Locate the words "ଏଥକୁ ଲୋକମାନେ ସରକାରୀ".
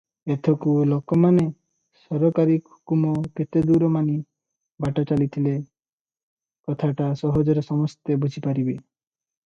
0.35-2.55